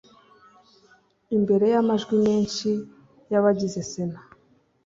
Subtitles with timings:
[1.37, 2.69] Imbere y’amajwi menshi
[3.31, 4.19] y’abagize Sena